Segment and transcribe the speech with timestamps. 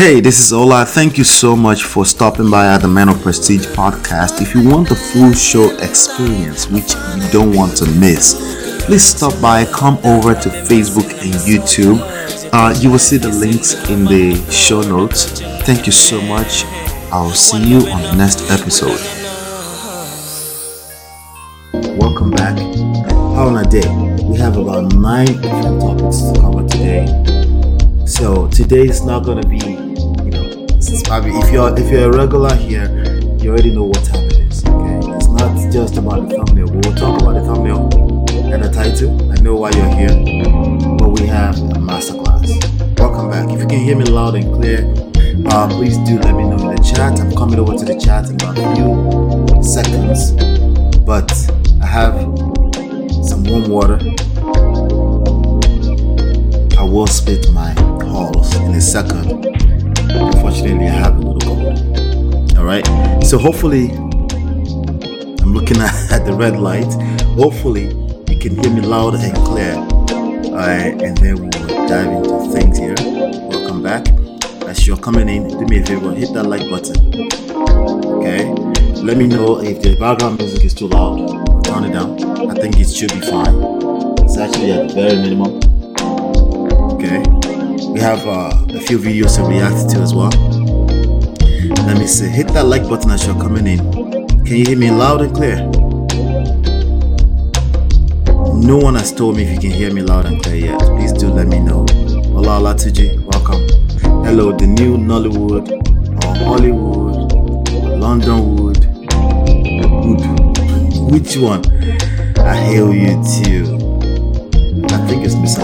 [0.00, 0.86] Hey, this is Ola.
[0.86, 4.40] Thank you so much for stopping by at the Man of Prestige podcast.
[4.40, 8.32] If you want the full show experience, which you don't want to miss,
[8.86, 12.00] please stop by, come over to Facebook and YouTube.
[12.50, 15.38] Uh, you will see the links in the show notes.
[15.66, 16.64] Thank you so much.
[17.12, 18.98] I'll see you on the next episode.
[21.98, 22.56] Welcome back.
[23.36, 23.86] How on a day?
[24.24, 27.30] We have about nine different topics to cover today.
[28.06, 29.89] So today is not gonna be,
[30.92, 32.88] is if you're if you're a regular here,
[33.38, 34.64] you already know what time it is.
[34.64, 36.66] Okay, it's not just about the thumbnail.
[36.66, 37.86] We'll talk about the thumbnail
[38.52, 39.30] and the title.
[39.30, 42.48] I know why you're here, but we have a masterclass.
[42.98, 43.50] Welcome back.
[43.50, 44.82] If you can hear me loud and clear,
[45.50, 47.20] uh, please do let me know in the chat.
[47.20, 50.32] I'm coming over to the chat in about a few seconds,
[51.04, 51.30] but
[51.80, 52.14] I have
[53.26, 53.98] some warm water.
[56.78, 57.72] I will spit my
[58.08, 59.69] halls in a second.
[60.14, 62.58] Unfortunately, I have a little cold.
[62.58, 62.84] All right.
[63.24, 66.92] So hopefully, I'm looking at, the red light.
[67.38, 67.88] Hopefully,
[68.28, 69.74] you can hear me loud and clear.
[69.76, 72.94] All right, and then we will dive into things here.
[73.48, 74.08] Welcome back.
[74.68, 77.30] As you're coming in, do me a favor, hit that like button.
[78.18, 78.52] Okay.
[79.02, 81.64] Let me know if the background music is too loud.
[81.64, 82.22] Turn it down.
[82.50, 83.54] I think it should be fine.
[84.18, 85.69] It's actually at the very minimum.
[88.00, 90.30] We have uh, a few videos to react to as well.
[91.84, 92.28] Let me see.
[92.28, 93.92] Hit that like button as you're coming in.
[94.46, 95.56] Can you hear me loud and clear?
[98.56, 100.80] No one has told me if you can hear me loud and clear yet.
[100.80, 101.80] Please do let me know.
[102.34, 103.60] Ola Ola Tuji, welcome.
[104.24, 105.70] Hello, the new Nollywood
[106.24, 107.34] or Hollywood
[107.74, 108.78] or London Wood.
[110.06, 111.12] Wood.
[111.12, 111.62] Which one?
[112.38, 113.76] I hail you too.
[114.88, 115.58] I think it's Miss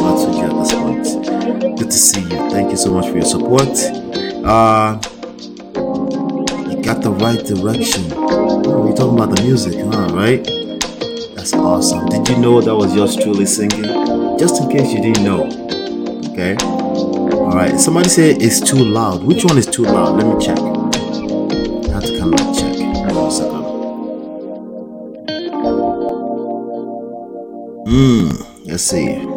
[1.97, 2.50] to see you.
[2.50, 3.69] Thank you so much for your support.
[4.44, 4.98] Uh,
[6.69, 8.12] you got the right direction.
[8.12, 10.08] Oh, we're talking about the music, huh?
[10.12, 10.44] Right?
[11.34, 12.07] That's awesome.
[12.07, 13.84] Did you know that was yours truly singing?
[14.39, 15.45] Just in case you didn't know.
[16.33, 16.55] Okay.
[16.61, 17.80] All right.
[17.80, 19.24] Somebody say it's too loud.
[19.24, 20.17] Which one is too loud?
[20.17, 20.58] Let me check.
[20.58, 22.77] I have to come and check.
[23.07, 23.64] Hold on a second.
[27.89, 28.28] Hmm.
[28.67, 29.36] Let's see.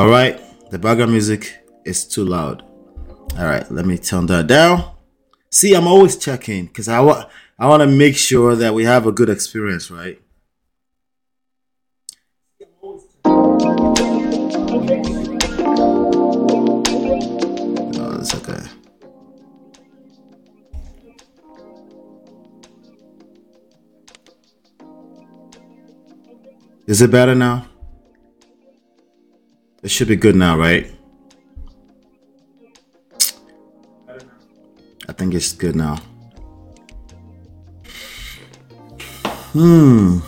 [0.00, 0.40] All right.
[0.70, 2.62] The background music is too loud.
[3.36, 3.70] All right.
[3.70, 4.92] Let me turn that down.
[5.50, 7.28] See, I'm always checking because I want
[7.58, 10.18] I want to make sure that we have a good experience, right?
[13.26, 13.92] Oh,
[18.16, 18.70] that's okay.
[26.86, 27.69] Is it better now?
[29.82, 30.92] It should be good now, right?
[35.08, 35.96] I think it's good now.
[39.52, 40.18] Hmm.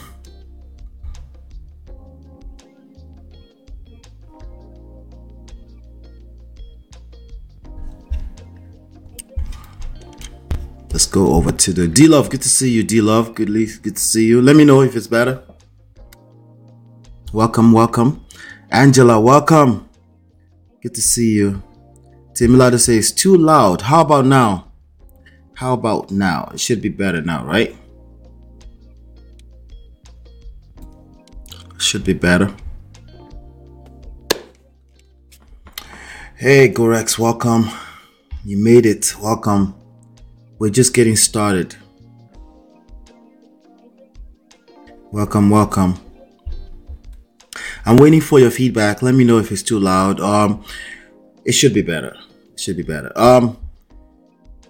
[10.90, 12.30] Let's go over to the D Love.
[12.30, 13.34] Good to see you, D Love.
[13.34, 13.48] Good,
[13.82, 14.40] good to see you.
[14.40, 15.42] Let me know if it's better.
[17.32, 18.21] Welcome, welcome.
[18.72, 19.86] Angela, welcome.
[20.82, 21.62] Good to see you.
[22.32, 23.82] Timilada says too loud.
[23.82, 24.72] How about now?
[25.52, 26.50] How about now?
[26.54, 27.76] It should be better now, right?
[31.76, 32.50] Should be better.
[36.36, 37.68] Hey, Gorex, welcome.
[38.42, 39.14] You made it.
[39.20, 39.74] Welcome.
[40.58, 41.76] We're just getting started.
[45.10, 46.00] Welcome, welcome.
[47.84, 49.02] I'm waiting for your feedback.
[49.02, 50.20] Let me know if it's too loud.
[50.20, 50.64] Um,
[51.44, 52.16] it should be better.
[52.52, 53.12] It should be better.
[53.16, 53.58] Um,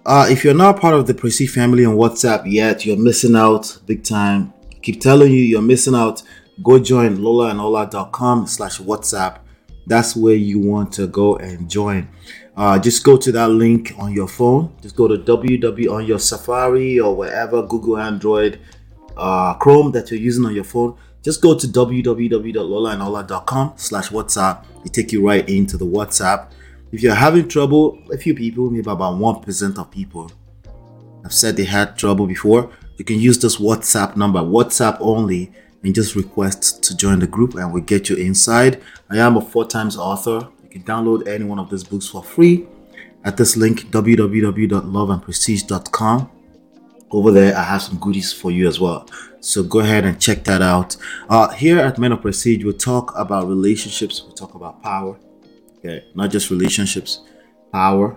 [0.05, 3.78] uh, if you're not part of the Prestige family on WhatsApp yet, you're missing out
[3.87, 4.53] big time.
[4.71, 6.23] I keep telling you, you're missing out.
[6.62, 9.38] Go join lolaandola.com slash WhatsApp.
[9.87, 12.09] That's where you want to go and join.
[12.56, 14.75] Uh, just go to that link on your phone.
[14.82, 18.61] Just go to www on your Safari or wherever Google Android,
[19.17, 20.97] uh, Chrome that you're using on your phone.
[21.23, 24.65] Just go to www.lolaandola.com slash WhatsApp.
[24.85, 26.51] It take you right into the WhatsApp.
[26.91, 30.31] If you're having trouble, a few people, maybe about 1% of people,
[31.23, 32.71] have said they had trouble before.
[32.99, 35.53] You can use this WhatsApp number, WhatsApp only,
[35.83, 38.81] and just request to join the group and we'll get you inside.
[39.09, 40.49] I am a four times author.
[40.63, 42.67] You can download any one of these books for free
[43.25, 46.31] at this link www.loveandprestige.com
[47.12, 49.06] over there i have some goodies for you as well.
[49.41, 50.97] So go ahead and check that out.
[51.29, 55.19] Uh, here at men of prestige we talk about relationships we talk about power.
[55.79, 57.20] Okay not just relationships
[57.73, 58.17] power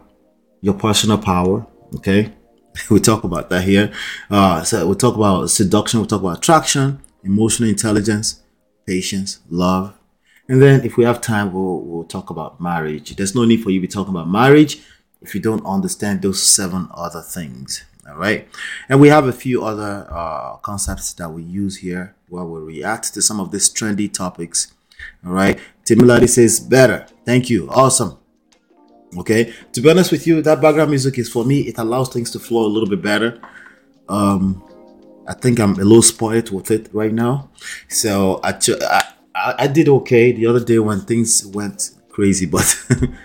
[0.62, 1.65] your personal power
[1.95, 2.31] okay?
[2.89, 3.94] We talk about that here.
[4.30, 8.42] Uh, so we talk about seduction we talk about attraction emotional intelligence
[8.86, 9.94] patience love.
[10.47, 13.15] And then if we have time we'll, we'll talk about marriage.
[13.15, 14.80] There's no need for you to be talking about marriage
[15.21, 18.48] if you don't understand those seven other things all right.
[18.88, 23.13] And we have a few other uh, concepts that we use here where we react
[23.16, 24.74] to some of these trendy topics.
[25.25, 25.60] All right.
[25.86, 27.07] Timiladi says better.
[27.25, 27.68] Thank you.
[27.69, 28.18] Awesome.
[29.18, 29.54] Okay.
[29.74, 32.40] To be honest with you that background music is for me it allows things to
[32.40, 33.42] flow a little bit better.
[34.07, 34.62] Um
[35.28, 37.50] i think i'm a little spoiled with it right now.
[37.88, 38.57] So i
[39.36, 42.68] i, I did okay the other day when things went crazy but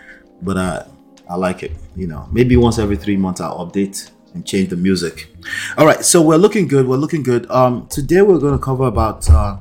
[0.43, 0.85] but uh
[1.29, 1.73] I like it.
[1.95, 5.29] You know, maybe once every three months I'll update and change the music.
[5.77, 6.87] All right, so we're looking good.
[6.87, 7.51] We're looking good.
[7.51, 9.59] Um, today we're going to cover about uh,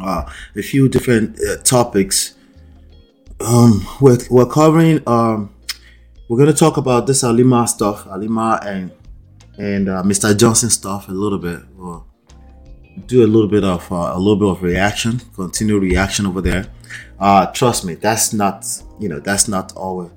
[0.00, 2.34] uh, a few different uh, topics.
[3.40, 5.02] Um, we're, we're covering.
[5.06, 5.54] Um,
[6.28, 8.92] we're going to talk about this Halima stuff, Halima and
[9.58, 10.36] and uh, Mr.
[10.36, 11.60] Johnson stuff a little bit.
[11.76, 12.06] We'll
[13.06, 16.66] do a little bit of uh, a little bit of reaction, continue reaction over there.
[17.18, 18.64] Uh, trust me, that's not
[18.98, 20.10] you know that's not all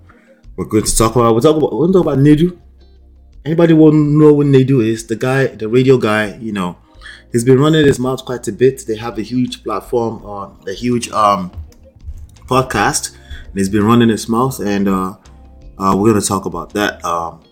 [0.56, 1.36] we're going to talk about.
[1.36, 2.58] We're talking about we're going to talk about Nedu.
[3.46, 5.08] Anybody will know when Nedu is?
[5.08, 6.38] The guy, the radio guy.
[6.38, 6.78] You know,
[7.32, 8.86] he's been running his mouth quite a bit.
[8.88, 11.52] They have a huge platform on a huge um
[12.48, 13.16] podcast.
[13.46, 15.16] And he's been running his mouth, and uh,
[15.78, 17.04] uh we're going to talk about that.
[17.06, 17.44] Um,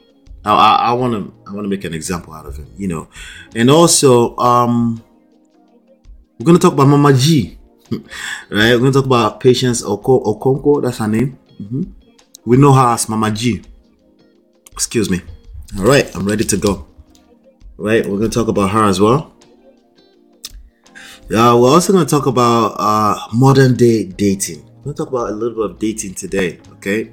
[0.43, 2.71] I want to I want to make an example out of him.
[2.77, 3.07] You know,
[3.55, 5.03] and also um
[6.39, 7.57] we're going to talk about Mama G.
[7.91, 8.01] right?
[8.49, 10.83] We're going to talk about Patience Oko- Ozokwor.
[10.83, 11.37] That's her name.
[11.61, 11.83] Mm-hmm.
[12.45, 13.61] We know her as Mama G.
[14.71, 15.21] Excuse me.
[15.77, 16.87] All right, I'm ready to go.
[17.77, 19.33] Right, we're gonna talk about her as well.
[21.29, 24.63] Yeah, we're also gonna talk about uh, modern day dating.
[24.77, 27.11] We're gonna talk about a little bit of dating today, okay?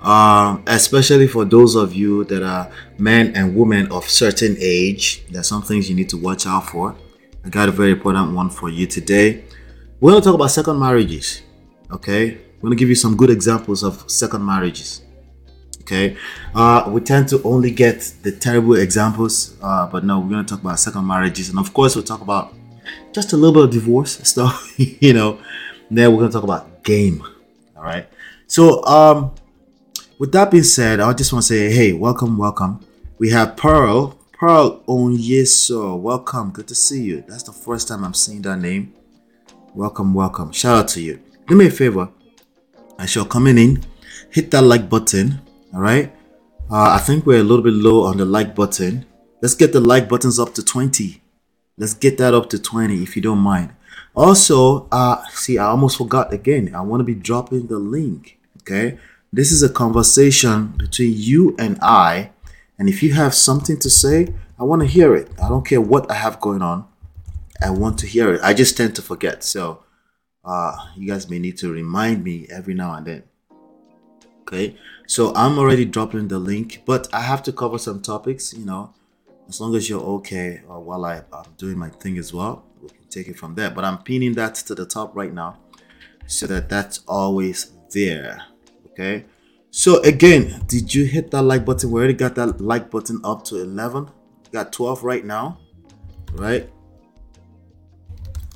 [0.00, 5.24] Um, especially for those of you that are men and women of certain age.
[5.30, 6.96] There's some things you need to watch out for.
[7.44, 9.44] I got a very important one for you today.
[10.00, 11.42] We're gonna talk about second marriages,
[11.90, 12.38] okay?
[12.62, 15.02] We're going to give you some good examples of second marriages.
[15.82, 16.16] Okay,
[16.54, 20.60] uh, we tend to only get the terrible examples, uh, but no, we're to talk
[20.60, 22.54] about second marriages, and of course, we'll talk about
[23.12, 24.74] just a little bit of divorce stuff.
[24.78, 25.40] you know,
[25.90, 27.22] then we're to talk about game.
[27.76, 28.06] All right.
[28.46, 29.34] So, um,
[30.18, 32.80] with that being said, I just want to say, hey, welcome, welcome.
[33.18, 35.98] We have Pearl, Pearl Onyeso.
[35.98, 37.24] Welcome, good to see you.
[37.26, 38.94] That's the first time I'm seeing that name.
[39.74, 40.52] Welcome, welcome.
[40.52, 41.20] Shout out to you.
[41.48, 42.08] Do me a favor
[42.98, 43.82] as you're coming in,
[44.30, 45.40] hit that like button.
[45.74, 46.14] All right.
[46.70, 49.06] Uh, I think we're a little bit low on the like button.
[49.40, 51.22] Let's get the like buttons up to 20.
[51.78, 53.74] Let's get that up to 20 if you don't mind.
[54.14, 56.74] Also, uh, see, I almost forgot again.
[56.74, 58.38] I want to be dropping the link.
[58.60, 58.98] Okay.
[59.32, 62.32] This is a conversation between you and I.
[62.78, 65.30] And if you have something to say, I want to hear it.
[65.42, 66.86] I don't care what I have going on.
[67.62, 68.40] I want to hear it.
[68.42, 69.42] I just tend to forget.
[69.42, 69.82] So
[70.44, 73.22] uh, you guys may need to remind me every now and then.
[74.52, 74.76] Okay,
[75.06, 78.92] so I'm already dropping the link, but I have to cover some topics, you know,
[79.48, 82.66] as long as you're okay uh, while I, I'm doing my thing as well.
[82.82, 85.58] We can take it from there, but I'm pinning that to the top right now
[86.26, 88.42] so that that's always there.
[88.90, 89.24] Okay,
[89.70, 91.90] so again, did you hit that like button?
[91.90, 95.60] We already got that like button up to 11, we got 12 right now,
[96.32, 96.68] right?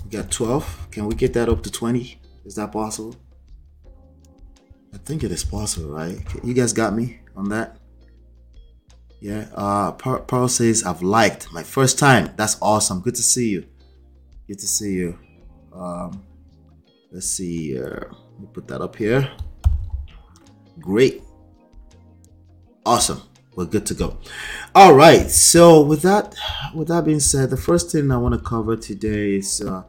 [0.05, 0.89] We got 12.
[0.91, 2.21] Can we get that up to 20?
[2.45, 3.17] Is that possible?
[5.07, 6.19] Think it is possible, right?
[6.45, 7.79] You guys got me on that?
[9.21, 9.47] Yeah.
[9.55, 12.35] Uh, Pearl says, I've liked my first time.
[12.37, 13.01] That's awesome.
[13.01, 13.67] Good to see you.
[14.47, 15.19] Good to see you.
[15.73, 16.25] Um,
[17.11, 17.79] let's see.
[17.79, 19.31] Uh, let me put that up here.
[20.79, 21.23] Great.
[22.85, 23.23] Awesome
[23.57, 24.19] we're good to go.
[24.75, 25.31] All right.
[25.31, 26.35] So with that,
[26.75, 29.83] with that being said, the first thing I want to cover today is uh,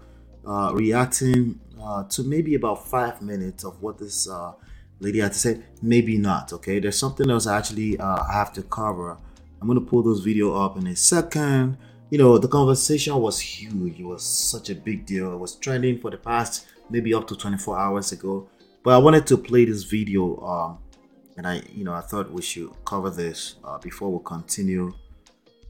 [0.46, 4.54] uh, reacting uh, to maybe about five minutes of what this uh,
[5.00, 5.62] lady had to say.
[5.82, 6.54] Maybe not.
[6.54, 6.80] Okay.
[6.80, 9.18] There's something else I actually uh, have to cover.
[9.62, 11.78] I'm gonna pull those video up in a second.
[12.10, 14.00] You know, the conversation was huge.
[14.00, 15.34] It was such a big deal.
[15.34, 18.48] It was trending for the past maybe up to 24 hours ago.
[18.84, 20.80] But I wanted to play this video um,
[21.38, 24.94] and I, you know, I thought we should cover this uh, before we continue.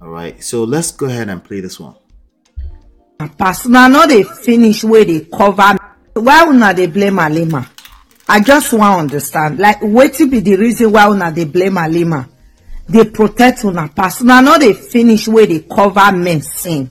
[0.01, 1.95] All right, so let's go ahead and play this one.
[3.37, 5.75] Personal, no, they finish where they cover.
[6.13, 7.69] Why una they blame Halima?
[8.29, 9.57] I just want to understand.
[9.59, 12.27] Like, to be the reason why una they blame Halima?
[12.89, 16.89] dey protect una pass una no dey finish wey dey cover men sin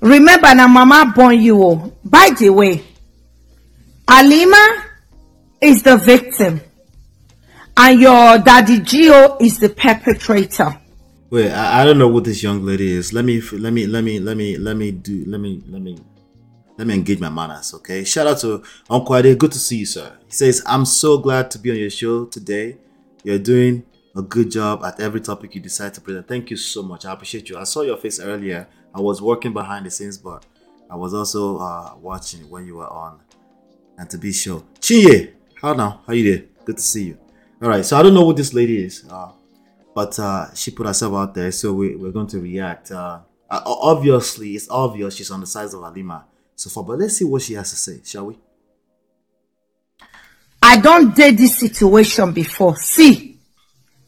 [0.00, 2.82] remember na mama born you o by the way
[4.08, 4.84] halima
[5.60, 6.60] is the victim
[7.76, 9.36] and your daddy G.O.
[9.40, 10.80] is the perpetrator
[11.30, 13.12] Wait, I, I don't know what this young lady is.
[13.12, 15.98] Let me let me let me let me let me do let me let me
[16.78, 18.04] let me engage my manners, okay?
[18.04, 19.36] Shout out to Uncle Ade.
[19.36, 20.16] Good to see you, sir.
[20.26, 22.78] He says, I'm so glad to be on your show today.
[23.24, 23.84] You're doing
[24.16, 26.28] a good job at every topic you decide to present.
[26.28, 27.04] Thank you so much.
[27.04, 27.58] I appreciate you.
[27.58, 28.68] I saw your face earlier.
[28.94, 30.46] I was working behind the scenes, but
[30.88, 33.22] I was also uh, watching when you were on.
[33.98, 34.62] And to be sure.
[34.78, 36.02] Chinye, how now?
[36.06, 36.46] How you there?
[36.64, 37.18] Good to see you.
[37.60, 39.04] All right, so I don't know what this lady is.
[39.10, 39.32] Uh,
[39.96, 42.92] but uh, she put herself out there, so we, we're going to react.
[42.92, 43.18] Uh,
[43.50, 46.24] uh, obviously, it's obvious she's on the side of Halima
[46.58, 48.38] so far, but let's see what she has to say, shall we?
[50.60, 52.76] I don't date this situation before.
[52.76, 53.38] See,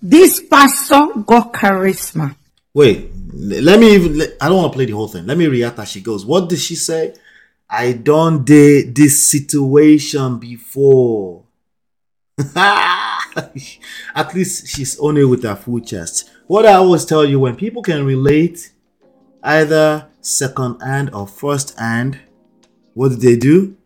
[0.02, 2.34] this pastor got charisma.
[2.74, 4.18] Wait, let me even.
[4.18, 5.26] Let, I don't want to play the whole thing.
[5.26, 6.26] Let me react as she goes.
[6.26, 7.14] What did she say?
[7.68, 11.44] I don't date this situation before.
[12.56, 16.28] At least she's only with her full chest.
[16.48, 18.72] What I always tell you when people can relate
[19.40, 22.18] either second hand or first hand,
[22.94, 23.76] what do they do?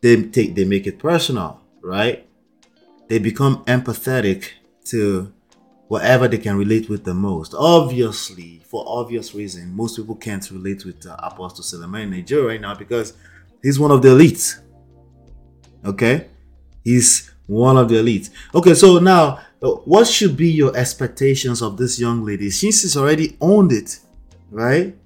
[0.00, 2.26] They take they make it personal, right?
[3.08, 4.50] They become empathetic
[4.86, 5.32] to
[5.88, 7.54] whatever they can relate with the most.
[7.56, 12.60] Obviously, for obvious reason, most people can't relate with uh, Apostle Suleman in Nigeria right
[12.60, 13.12] now because
[13.62, 14.60] he's one of the elites.
[15.84, 16.26] Okay,
[16.82, 18.30] he's one of the elites.
[18.54, 22.50] Okay, so now uh, what should be your expectations of this young lady?
[22.50, 24.00] Since she's already owned it,
[24.50, 24.96] right?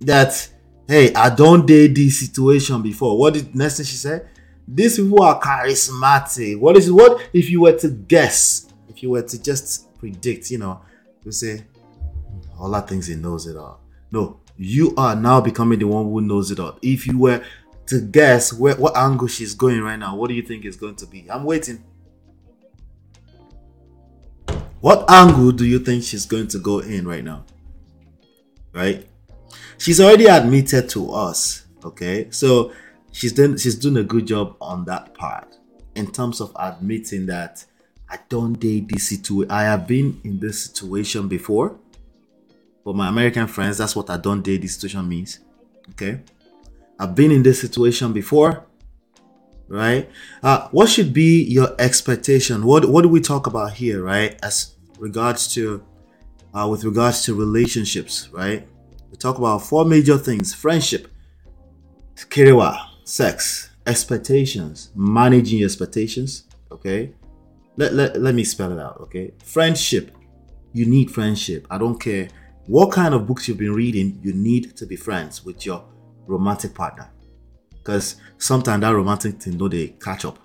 [0.00, 0.48] That
[0.88, 3.18] hey, I don't date this situation before.
[3.18, 4.28] What did next thing she said?
[4.66, 6.58] These people are charismatic.
[6.58, 8.66] What is what if you were to guess?
[8.88, 10.80] If you were to just predict, you know,
[11.24, 13.80] you say, hmm, all that things he knows it all.
[14.10, 16.78] No, you are now becoming the one who knows it all.
[16.82, 17.42] If you were
[17.86, 20.96] to guess where what angle she's going right now, what do you think is going
[20.96, 21.30] to be?
[21.30, 21.82] I'm waiting.
[24.80, 27.44] What angle do you think she's going to go in right now?
[28.72, 29.06] Right?
[29.78, 32.28] She's already admitted to us, okay?
[32.30, 32.72] So
[33.12, 35.56] she's done she's doing a good job on that part
[35.94, 37.64] in terms of admitting that
[38.08, 39.50] I don't date this situation.
[39.50, 41.78] I have been in this situation before.
[42.84, 45.38] For my American friends, that's what I don't date this situation means.
[45.90, 46.20] Okay.
[46.98, 48.66] I've been in this situation before.
[49.68, 50.10] Right?
[50.42, 52.66] Uh, what should be your expectation?
[52.66, 54.38] What what do we talk about here, right?
[54.42, 55.82] As regards to
[56.52, 58.68] uh, with regards to relationships, right?
[59.12, 61.06] We talk about four major things: friendship,
[62.16, 66.44] kiriwa, sex, expectations, managing expectations.
[66.72, 67.12] Okay,
[67.76, 68.96] let, let, let me spell it out.
[69.02, 70.16] Okay, friendship.
[70.72, 71.66] You need friendship.
[71.70, 72.28] I don't care
[72.66, 74.18] what kind of books you've been reading.
[74.22, 75.84] You need to be friends with your
[76.26, 77.10] romantic partner,
[77.70, 80.38] because sometimes that romantic thing know they catch up.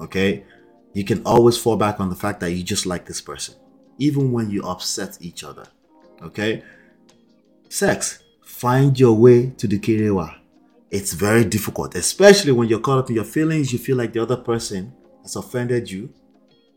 [0.00, 0.44] Okay,
[0.92, 3.54] you can always fall back on the fact that you just like this person,
[3.98, 5.66] even when you upset each other.
[6.20, 6.64] Okay,
[7.72, 8.22] sex.
[8.44, 10.42] Find your way to the kirewa
[10.92, 13.72] it's very difficult, especially when you're caught up in your feelings.
[13.72, 16.12] You feel like the other person has offended you,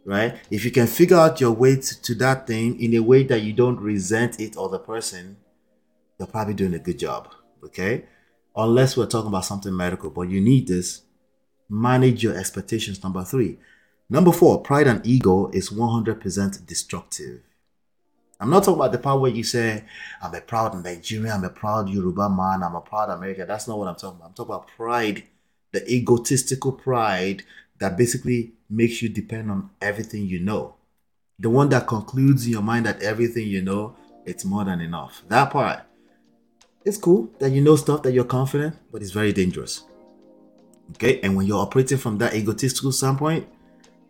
[0.06, 0.38] right?
[0.50, 3.42] If you can figure out your way to, to that thing in a way that
[3.42, 5.36] you don't resent it or the person,
[6.18, 8.06] you're probably doing a good job, okay?
[8.56, 11.02] Unless we're talking about something medical, but you need this.
[11.70, 13.04] Manage your expectations.
[13.04, 13.60] Number three.
[14.10, 17.42] Number four, pride and ego is 100% destructive.
[18.40, 19.84] I'm not talking about the part where you say,
[20.22, 23.48] I'm a proud Nigerian, I'm a proud Yoruba man, I'm a proud American.
[23.48, 24.28] That's not what I'm talking about.
[24.28, 25.24] I'm talking about pride,
[25.72, 27.44] the egotistical pride
[27.80, 30.76] that basically makes you depend on everything you know.
[31.40, 35.22] The one that concludes in your mind that everything you know, it's more than enough.
[35.28, 35.84] That part,
[36.84, 39.84] it's cool that you know stuff that you're confident, but it's very dangerous.
[40.92, 43.48] Okay, and when you're operating from that egotistical standpoint,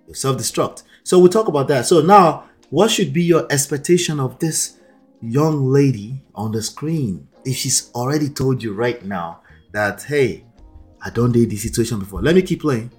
[0.07, 0.83] you self destruct.
[1.03, 1.85] So we'll talk about that.
[1.85, 4.81] So now what should be your expectation of this
[5.21, 9.39] young lady on the screen if she's already told you right now
[9.71, 10.43] that hey
[11.01, 12.21] i don't date this situation before?
[12.21, 12.91] Let me keep playing.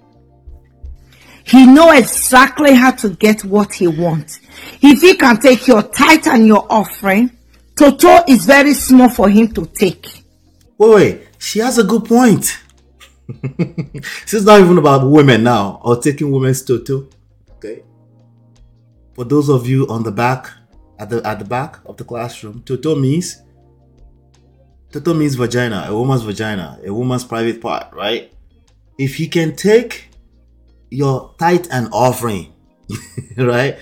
[1.43, 4.39] He know exactly how to get what he wants.
[4.81, 7.37] If he can take your tithe and your offering
[7.75, 10.07] toto is very small for him to take.
[10.79, 11.27] Wait wait.
[11.37, 12.57] She has a good point.
[14.23, 17.09] This is not even about women now or taking women's toto.
[17.57, 17.83] Okay
[19.17, 20.51] for those of you on the back,
[20.99, 23.41] at the at the back of the classroom, Toto means
[24.91, 28.31] Toto means vagina, a woman's vagina, a woman's private part, right?
[28.99, 30.09] If he can take
[30.91, 32.53] your tithe and offering,
[33.37, 33.77] right?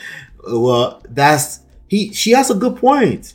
[0.47, 2.13] well, that's he.
[2.13, 3.33] She has a good point.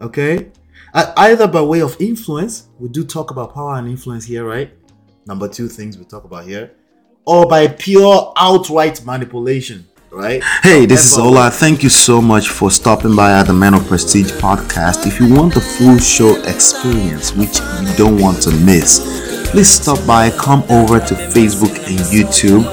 [0.00, 0.50] Okay,
[0.92, 4.70] either by way of influence, we do talk about power and influence here, right?
[5.26, 6.72] Number two things we talk about here,
[7.24, 10.42] or by pure outright manipulation, right?
[10.62, 11.50] Hey, this is Ola.
[11.50, 15.06] Thank you so much for stopping by at the Man of Prestige podcast.
[15.06, 20.04] If you want the full show experience, which you don't want to miss, please stop
[20.06, 22.64] by, come over to Facebook and YouTube.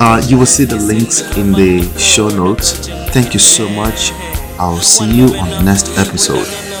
[0.00, 2.88] Uh, you will see the links in the show notes.
[3.10, 4.12] Thank you so much.
[4.58, 6.73] I'll see you on the next episode.